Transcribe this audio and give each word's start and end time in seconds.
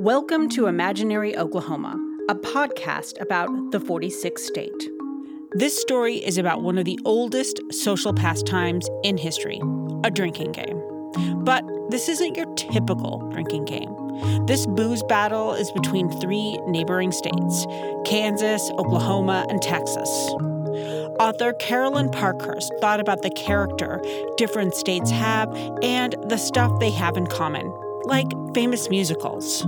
Welcome 0.00 0.48
to 0.52 0.66
Imaginary 0.66 1.36
Oklahoma, 1.36 1.94
a 2.30 2.34
podcast 2.34 3.20
about 3.20 3.50
the 3.70 3.78
46th 3.78 4.38
state. 4.38 4.88
This 5.52 5.78
story 5.78 6.16
is 6.16 6.38
about 6.38 6.62
one 6.62 6.78
of 6.78 6.86
the 6.86 6.98
oldest 7.04 7.60
social 7.70 8.14
pastimes 8.14 8.88
in 9.04 9.18
history 9.18 9.60
a 10.02 10.10
drinking 10.10 10.52
game. 10.52 10.80
But 11.44 11.66
this 11.90 12.08
isn't 12.08 12.34
your 12.34 12.46
typical 12.54 13.18
drinking 13.30 13.66
game. 13.66 13.94
This 14.46 14.64
booze 14.64 15.02
battle 15.02 15.52
is 15.52 15.70
between 15.72 16.08
three 16.18 16.56
neighboring 16.66 17.12
states 17.12 17.66
Kansas, 18.06 18.70
Oklahoma, 18.78 19.44
and 19.50 19.60
Texas. 19.60 20.08
Author 21.20 21.52
Carolyn 21.52 22.08
Parkhurst 22.08 22.72
thought 22.80 23.00
about 23.00 23.20
the 23.20 23.30
character 23.32 24.02
different 24.38 24.74
states 24.74 25.10
have 25.10 25.54
and 25.82 26.14
the 26.30 26.38
stuff 26.38 26.72
they 26.80 26.90
have 26.90 27.18
in 27.18 27.26
common, 27.26 27.70
like 28.06 28.28
famous 28.54 28.88
musicals 28.88 29.66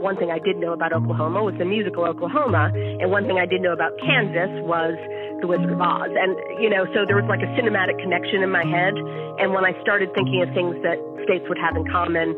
one 0.00 0.16
thing 0.16 0.30
I 0.30 0.38
did 0.38 0.56
know 0.56 0.72
about 0.72 0.92
Oklahoma 0.92 1.42
was 1.42 1.54
the 1.58 1.64
musical 1.64 2.04
Oklahoma, 2.04 2.70
and 2.74 3.10
one 3.10 3.26
thing 3.26 3.38
I 3.38 3.46
did 3.46 3.60
know 3.60 3.72
about 3.72 3.92
Kansas 3.98 4.50
was 4.62 4.94
The 5.40 5.46
Wizard 5.46 5.70
of 5.70 5.80
Oz. 5.80 6.10
And, 6.14 6.38
you 6.62 6.70
know, 6.70 6.86
so 6.94 7.04
there 7.06 7.16
was 7.16 7.26
like 7.28 7.42
a 7.42 7.50
cinematic 7.58 7.98
connection 8.00 8.42
in 8.42 8.50
my 8.50 8.64
head. 8.64 8.94
And 9.42 9.52
when 9.54 9.64
I 9.64 9.74
started 9.82 10.10
thinking 10.14 10.42
of 10.42 10.54
things 10.54 10.74
that 10.82 10.98
states 11.24 11.44
would 11.48 11.58
have 11.58 11.76
in 11.76 11.84
common 11.90 12.34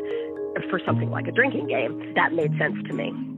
for 0.69 0.81
something 0.85 1.09
like 1.09 1.27
a 1.27 1.31
drinking 1.31 1.67
game, 1.67 2.13
that 2.15 2.33
made 2.33 2.51
sense 2.57 2.75
to 2.87 2.93
me. 2.93 3.30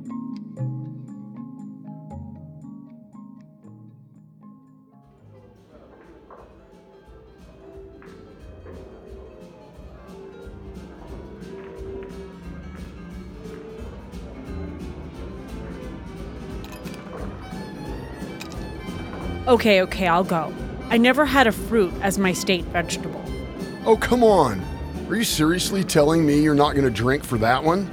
Okay, 19.46 19.82
okay, 19.82 20.08
I'll 20.08 20.24
go. 20.24 20.54
I 20.88 20.98
never 20.98 21.26
had 21.26 21.48
a 21.48 21.52
fruit 21.52 21.94
as 22.02 22.18
my 22.18 22.32
state 22.32 22.64
vegetable. 22.66 23.22
Oh, 23.86 23.98
come 23.98 24.24
on. 24.24 24.64
Are 25.10 25.16
you 25.16 25.26
seriously 25.26 25.84
telling 25.84 26.26
me 26.26 26.42
you're 26.42 26.56
not 26.56 26.76
going 26.76 26.86
to 26.86 26.90
drink 26.90 27.26
for 27.26 27.38
that 27.40 27.62
one? 27.62 27.92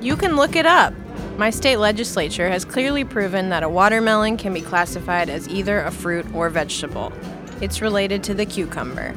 You 0.00 0.16
can 0.16 0.34
look 0.34 0.56
it 0.56 0.66
up. 0.66 0.92
My 1.36 1.50
state 1.50 1.76
legislature 1.76 2.48
has 2.48 2.64
clearly 2.64 3.04
proven 3.04 3.50
that 3.50 3.62
a 3.62 3.68
watermelon 3.68 4.36
can 4.36 4.52
be 4.52 4.60
classified 4.60 5.30
as 5.30 5.48
either 5.48 5.80
a 5.82 5.92
fruit 5.92 6.26
or 6.34 6.50
vegetable. 6.50 7.12
It's 7.60 7.80
related 7.80 8.24
to 8.24 8.34
the 8.34 8.44
cucumber. 8.44 9.14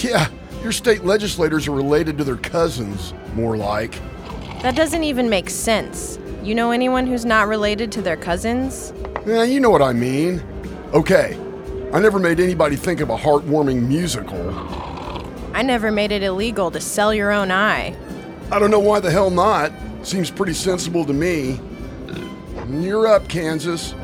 Yeah, 0.00 0.30
your 0.62 0.72
state 0.72 1.04
legislators 1.04 1.68
are 1.68 1.72
related 1.72 2.16
to 2.18 2.24
their 2.24 2.36
cousins, 2.36 3.12
more 3.34 3.58
like. 3.58 4.00
That 4.62 4.76
doesn't 4.76 5.04
even 5.04 5.28
make 5.28 5.50
sense. 5.50 6.18
You 6.42 6.54
know 6.54 6.70
anyone 6.70 7.06
who's 7.06 7.26
not 7.26 7.48
related 7.48 7.92
to 7.92 8.02
their 8.02 8.16
cousins? 8.16 8.94
Yeah, 9.26 9.42
you 9.42 9.60
know 9.60 9.70
what 9.70 9.82
I 9.82 9.92
mean. 9.92 10.42
Okay, 10.92 11.38
I 11.94 12.00
never 12.00 12.18
made 12.18 12.38
anybody 12.38 12.76
think 12.76 13.00
of 13.00 13.08
a 13.08 13.16
heartwarming 13.16 13.88
musical. 13.88 14.50
I 15.54 15.62
never 15.62 15.90
made 15.90 16.12
it 16.12 16.22
illegal 16.22 16.70
to 16.70 16.82
sell 16.82 17.14
your 17.14 17.32
own 17.32 17.50
eye. 17.50 17.96
I 18.50 18.58
don't 18.58 18.70
know 18.70 18.78
why 18.78 19.00
the 19.00 19.10
hell 19.10 19.30
not. 19.30 19.72
Seems 20.02 20.30
pretty 20.30 20.52
sensible 20.52 21.06
to 21.06 21.14
me. 21.14 21.58
You're 22.68 23.06
up, 23.06 23.26
Kansas. 23.28 23.94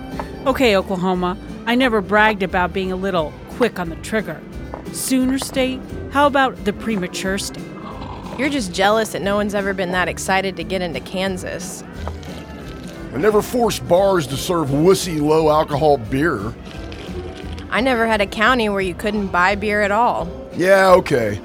Okay, 0.47 0.77
Oklahoma. 0.77 1.37
I 1.67 1.75
never 1.75 2.01
bragged 2.01 2.43
about 2.43 2.73
being 2.73 2.91
a 2.91 2.97
little 2.97 3.35
quick 3.51 3.79
on 3.79 3.91
the 3.91 3.97
trigger. 3.97 4.41
Sooner 4.93 5.39
state? 5.39 5.83
How 6.11 6.27
about 6.27 6.65
the 6.65 6.73
premature 6.73 7.37
state? 7.37 7.67
You're 8.39 8.49
just 8.49 8.73
jealous 8.73 9.13
that 9.13 9.21
no 9.21 9.37
one's 9.37 9.55
ever 9.55 9.75
been 9.75 9.93
that 9.93 10.09
excited 10.09 10.57
to 10.57 10.65
get 10.65 10.81
into 10.81 11.01
Kansas. 11.01 11.85
I 13.13 13.19
never 13.19 13.43
forced 13.43 13.87
bars 13.87 14.27
to 14.29 14.39
serve 14.39 14.69
wussy 14.69 15.21
low 15.21 15.51
alcohol 15.51 15.99
beer. 15.99 16.55
I 17.71 17.81
never 17.81 18.07
had 18.07 18.21
a 18.21 18.27
county 18.27 18.69
where 18.69 18.81
you 18.81 18.95
couldn't 18.95 19.29
buy 19.29 19.55
beer 19.55 19.83
at 19.83 19.91
all. 19.91 20.29
Yeah, 20.55 20.93
okay. 20.93 21.41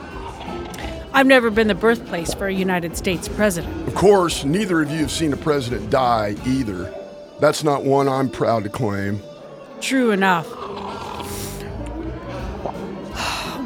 I've 1.13 1.27
never 1.27 1.51
been 1.51 1.67
the 1.67 1.75
birthplace 1.75 2.33
for 2.33 2.47
a 2.47 2.53
United 2.53 2.97
States 2.97 3.27
president. 3.27 3.87
Of 3.87 3.93
course, 3.93 4.43
neither 4.43 4.81
of 4.81 4.89
you 4.89 4.97
have 4.99 5.11
seen 5.11 5.31
a 5.33 5.37
president 5.37 5.89
die 5.89 6.35
either. 6.45 6.93
That's 7.39 7.63
not 7.63 7.83
one 7.83 8.07
I'm 8.07 8.29
proud 8.29 8.63
to 8.63 8.69
claim. 8.69 9.21
True 9.81 10.11
enough. 10.11 10.49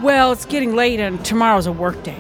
Well, 0.02 0.32
it's 0.32 0.46
getting 0.46 0.76
late 0.76 1.00
and 1.00 1.24
tomorrow's 1.24 1.68
a 1.68 1.72
work 1.72 2.04
day. 2.04 2.18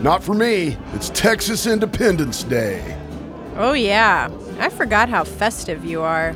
Not 0.00 0.22
for 0.22 0.34
me. 0.34 0.76
It's 0.94 1.08
Texas 1.10 1.66
Independence 1.66 2.42
Day. 2.42 2.98
Oh, 3.56 3.72
yeah. 3.72 4.28
I 4.58 4.68
forgot 4.68 5.08
how 5.08 5.24
festive 5.24 5.84
you 5.84 6.02
are. 6.02 6.34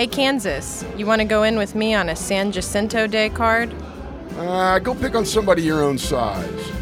Hey, 0.00 0.06
Kansas, 0.06 0.82
you 0.96 1.04
want 1.04 1.20
to 1.20 1.26
go 1.26 1.42
in 1.42 1.58
with 1.58 1.74
me 1.74 1.92
on 1.92 2.08
a 2.08 2.16
San 2.16 2.52
Jacinto 2.52 3.06
Day 3.06 3.28
card? 3.28 3.70
Uh, 4.38 4.78
go 4.78 4.94
pick 4.94 5.14
on 5.14 5.26
somebody 5.26 5.60
your 5.60 5.82
own 5.82 5.98
size. 5.98 6.72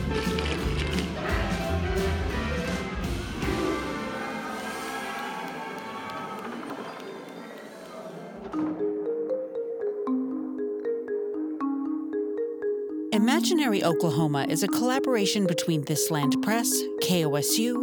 Imaginary 13.18 13.82
Oklahoma 13.82 14.46
is 14.48 14.62
a 14.62 14.68
collaboration 14.68 15.44
between 15.44 15.82
This 15.82 16.08
Land 16.08 16.40
Press, 16.40 16.70
KOSU, 17.02 17.74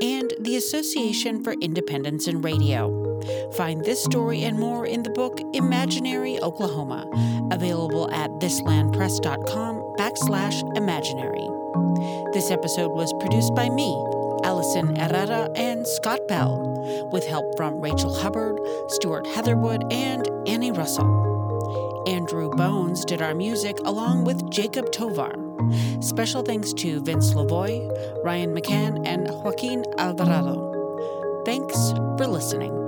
and 0.00 0.32
the 0.38 0.54
Association 0.54 1.42
for 1.42 1.54
Independents 1.54 2.28
in 2.28 2.40
Radio. 2.40 3.20
Find 3.56 3.84
this 3.84 4.04
story 4.04 4.44
and 4.44 4.56
more 4.56 4.86
in 4.86 5.02
the 5.02 5.10
book 5.10 5.40
Imaginary 5.54 6.38
Oklahoma, 6.40 7.04
available 7.50 8.08
at 8.12 8.30
thislandpress.com 8.38 9.96
backslash 9.98 10.76
imaginary. 10.76 11.48
This 12.32 12.52
episode 12.52 12.92
was 12.92 13.12
produced 13.18 13.56
by 13.56 13.68
me, 13.68 13.90
Allison 14.44 14.94
Herrera, 14.94 15.50
and 15.56 15.84
Scott 15.84 16.20
Bell, 16.28 17.08
with 17.10 17.26
help 17.26 17.56
from 17.56 17.80
Rachel 17.80 18.14
Hubbard, 18.14 18.60
Stuart 18.90 19.26
Heatherwood, 19.26 19.92
and 19.92 20.30
Annie 20.46 20.70
Russell. 20.70 21.35
Andrew 22.06 22.50
Bones 22.50 23.04
did 23.04 23.20
our 23.20 23.34
music 23.34 23.78
along 23.80 24.24
with 24.24 24.48
Jacob 24.50 24.92
Tovar. 24.92 25.34
Special 26.00 26.42
thanks 26.42 26.72
to 26.74 27.00
Vince 27.00 27.34
Lavoy, 27.34 27.90
Ryan 28.24 28.54
McCann, 28.54 29.06
and 29.06 29.28
Joaquin 29.42 29.84
Alvarado. 29.98 31.42
Thanks 31.44 31.90
for 32.16 32.26
listening. 32.26 32.85